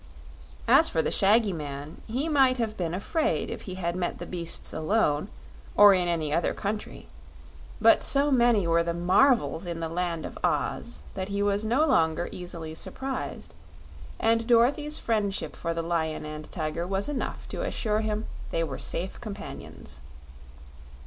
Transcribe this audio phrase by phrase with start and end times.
[0.67, 4.25] As for the shaggy man, he might have been afraid if he had met the
[4.25, 5.27] beasts alone,
[5.75, 7.07] or in any other country,
[7.79, 11.85] but so many were the marvels in; the Land of Oz that he was no
[11.85, 13.53] longer easily surprised,
[14.19, 18.79] and Dorothy's friendship for the Lion and Tiger was enough to assure him they were
[18.79, 20.01] safe companions.